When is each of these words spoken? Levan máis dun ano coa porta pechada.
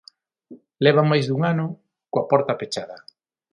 Levan 0.83 1.09
máis 1.11 1.25
dun 1.27 1.41
ano 1.53 1.65
coa 2.11 2.27
porta 2.31 2.59
pechada. 2.59 2.97